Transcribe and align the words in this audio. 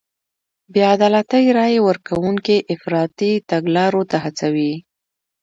بې 0.73 0.81
عدالتۍ 0.93 1.45
رای 1.57 1.75
ورکوونکي 1.87 2.57
افراطي 2.75 3.31
تګلارو 3.49 4.01
ته 4.09 4.17
هڅوي. 4.23 4.73